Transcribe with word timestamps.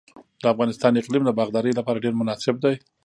د 0.41 0.43
افغانستان 0.53 0.91
اقلیم 1.01 1.23
د 1.25 1.31
باغدارۍ 1.39 1.71
لپاره 1.79 2.03
ډیر 2.05 2.13
مناسب 2.21 2.55
دی. 2.63 2.75